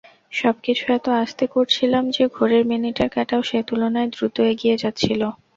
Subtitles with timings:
[0.31, 5.21] সবকিছু এত আস্তে করছিলাম যে, ঘড়ির মিনিটের কাটাও সে তুলনায় দ্রুত এগিয়ে যাচ্ছিল।